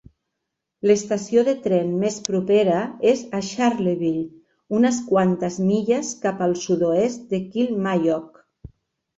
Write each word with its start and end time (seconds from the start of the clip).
L'estació 0.91 1.41
de 1.49 1.53
tren 1.65 1.91
més 2.03 2.17
propera 2.29 2.79
és 3.11 3.21
a 3.39 3.41
Charleville, 3.49 4.25
unes 4.81 4.97
quantes 5.13 5.61
milles 5.69 6.13
cap 6.27 6.45
al 6.47 6.59
sud-oest 6.67 7.29
de 7.37 7.45
Kilmallock. 7.55 8.45